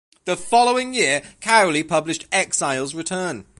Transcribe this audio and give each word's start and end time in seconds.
The 0.25 0.35
following 0.35 0.95
year 0.95 1.21
Cowley 1.41 1.83
published 1.83 2.25
"Exile's 2.31 2.95
Return". 2.95 3.45